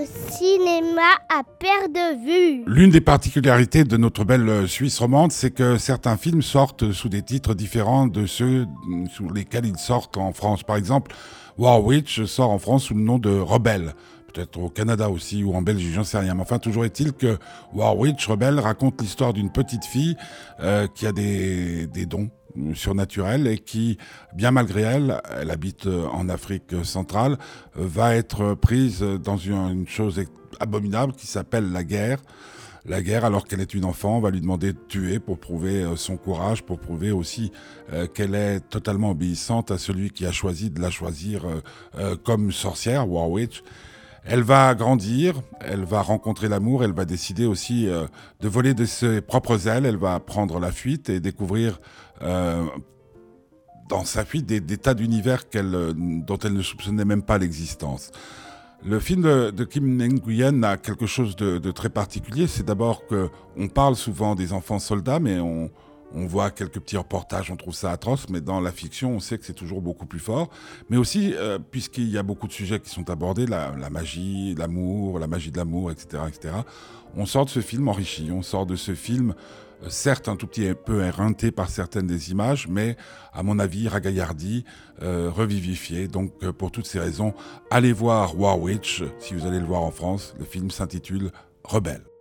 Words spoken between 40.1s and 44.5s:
qui a choisi de la choisir comme sorcière, War Witch. Elle